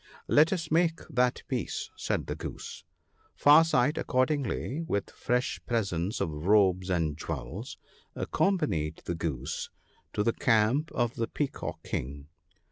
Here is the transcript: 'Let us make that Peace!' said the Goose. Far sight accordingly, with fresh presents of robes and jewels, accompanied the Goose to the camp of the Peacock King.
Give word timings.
'Let 0.27 0.51
us 0.51 0.71
make 0.71 1.01
that 1.11 1.43
Peace!' 1.47 1.91
said 2.05 2.25
the 2.25 2.33
Goose. 2.33 2.83
Far 3.35 3.63
sight 3.63 3.99
accordingly, 3.99 4.81
with 4.87 5.11
fresh 5.11 5.61
presents 5.67 6.19
of 6.19 6.47
robes 6.47 6.89
and 6.89 7.15
jewels, 7.15 7.77
accompanied 8.15 9.01
the 9.05 9.13
Goose 9.13 9.69
to 10.13 10.23
the 10.23 10.33
camp 10.33 10.91
of 10.93 11.17
the 11.17 11.27
Peacock 11.27 11.83
King. 11.83 12.25